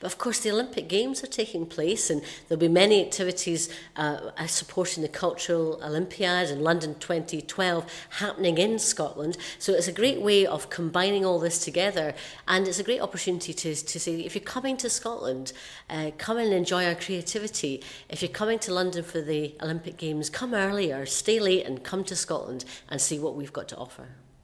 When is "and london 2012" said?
6.48-7.84